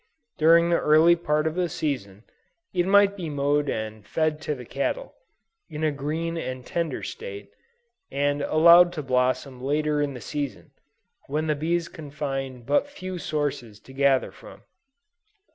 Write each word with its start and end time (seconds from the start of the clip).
During 0.39 0.71
the 0.71 0.79
early 0.79 1.15
part 1.15 1.45
of 1.45 1.53
the 1.53 1.69
season, 1.69 2.23
it 2.73 2.87
might 2.87 3.15
be 3.15 3.29
mowed 3.29 3.69
and 3.69 4.03
fed 4.03 4.41
to 4.41 4.55
the 4.55 4.65
cattle, 4.65 5.13
in 5.69 5.83
a 5.83 5.91
green 5.91 6.37
and 6.37 6.65
tender 6.65 7.03
state, 7.03 7.51
and 8.09 8.41
allowed 8.41 8.93
to 8.93 9.03
blossom 9.03 9.61
later 9.61 10.01
in 10.01 10.15
the 10.15 10.19
season, 10.19 10.71
when 11.27 11.45
the 11.45 11.53
bees 11.53 11.87
can 11.87 12.09
find 12.09 12.65
but 12.65 12.89
few 12.89 13.19
sources 13.19 13.79
to 13.81 13.93
gather 13.93 14.31
from. 14.31 14.63